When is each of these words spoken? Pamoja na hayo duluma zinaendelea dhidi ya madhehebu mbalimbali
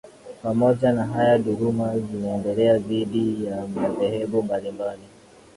Pamoja 0.43 0.91
na 0.93 1.05
hayo 1.07 1.37
duluma 1.37 1.97
zinaendelea 1.99 2.77
dhidi 2.77 3.45
ya 3.45 3.67
madhehebu 3.67 4.43
mbalimbali 4.43 5.01